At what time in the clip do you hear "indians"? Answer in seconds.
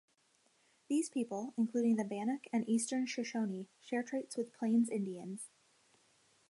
4.89-5.51